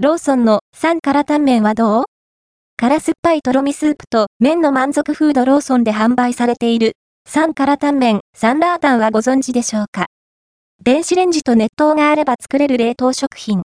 [0.00, 2.04] ローソンの3辛タンメンはどう？
[2.76, 6.92] 辛酸っぱいとろみスープと麺の満足フードローソンで販売されている
[7.28, 10.06] 3辛タンメンサンラータンはご存知でしょうか？
[10.84, 13.62] 電子レンジと熱湯があれば作れる冷凍食品。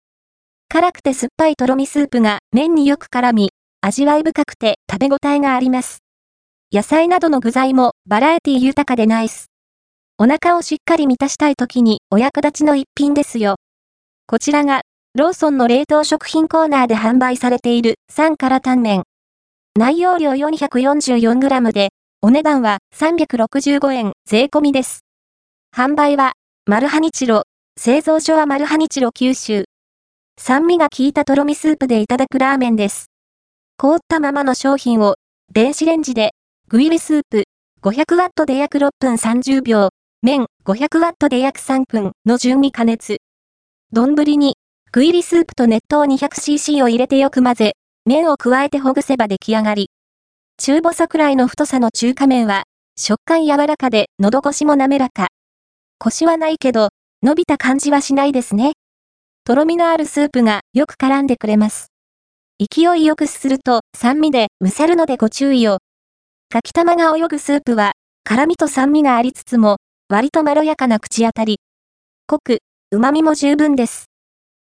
[0.69, 5.99] 辛くて酸っぱいとろみスープが麺によく絡み、味わい深くて食べ応えがあります。
[6.71, 9.51] 野菜などの具材もバラエティ豊かでナイス。
[10.17, 13.57] お腹をしっかり満たしたい時にお役立ちの一品ですよ。
[14.25, 14.81] こちらが、
[15.15, 19.03] ローソンの冷凍食品コーナーで販売されている3辛タンメン。
[19.77, 21.89] 内容量 444g で、
[22.23, 25.01] お値段は365円税込みです。
[25.71, 26.33] 販売は、
[26.65, 27.43] マルハニチロ、
[27.79, 29.65] 製造所はマルハニチロ九州。
[30.39, 33.11] 酸味が効いたとろみスープでいただくラーメンです。
[33.77, 35.17] 凍ったままの商品を、
[35.53, 36.31] 電子レンジで
[36.69, 37.43] グイリスープ、
[37.83, 39.89] 500ワットで約6分30秒、
[40.23, 43.17] 麺、500ワットで約3分の順に加熱。
[43.91, 44.55] 丼に、
[44.93, 47.73] グイリスープと熱湯 200cc を入れてよく混ぜ、
[48.05, 49.89] 麺を加えてほぐせば出来上がり。
[50.59, 55.29] 中細くらいの太さの中華麺は、食感柔らかで喉越しも滑らか。
[55.97, 56.89] コシはないけど、
[57.23, 58.73] 伸びた感じはしないですね。
[59.45, 61.87] とろみのあるスープがよく絡んでくれます。
[62.59, 65.79] 勢いよくすすると酸味でむせるのでご注意を。
[66.49, 71.57] かきたまが泳ぐスープは、辛みと酸味がありつつも、割とまろやかな口当たり。
[72.27, 72.59] 濃く、
[72.91, 74.12] 旨味も十分です。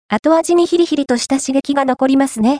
[0.07, 2.59] 後味にヒリヒリとした刺激が残りますね。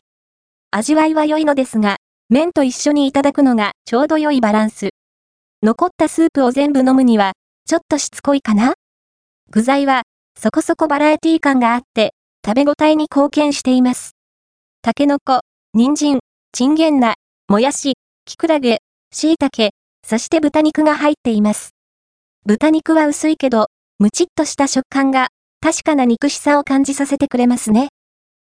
[0.72, 1.96] 味わいは良いのですが、
[2.28, 4.90] 麺と一緒にいただくのがちょうど良いバランス。
[5.62, 7.34] 残ったスープを全部飲むには、
[7.66, 8.74] ちょっとしつこいかな
[9.50, 10.02] 具材は、
[10.38, 14.12] そこそこバラエティ感があって、食べ応えに貢献しています。
[14.82, 15.40] タケノコ、
[15.72, 16.18] 人参、
[16.52, 17.14] チンゲンナ、
[17.48, 18.78] もやし、キクラゲ、
[19.12, 19.70] 椎茸、
[20.04, 21.70] そして豚肉が入っています。
[22.44, 25.28] 豚肉は薄いけど、ムチっとした食感が、
[25.60, 27.88] 確かな肉しさを感じさせてくれますね。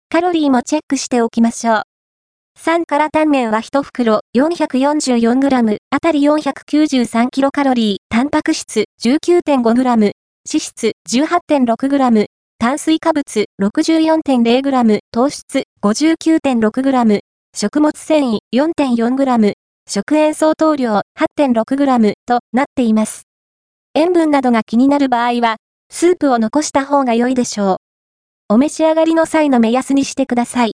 [0.09, 1.83] カロリーもチェックしておきましょう。
[2.59, 10.13] 3辛タンメンは1袋 444g あたり 493kcal タンパク質 19.5g 脂
[10.45, 12.27] 質 18.6g
[12.59, 17.21] 炭水化物 64.0g 糖質 59.6g
[17.55, 19.53] 食物繊維 4.4g
[19.87, 23.25] 食塩相当量 8.6g となっています。
[23.95, 25.57] 塩分などが気になる場合は、
[25.91, 27.77] スープを残した方が良いでしょう。
[28.55, 30.73] お召し上がりの際の目安にしてください。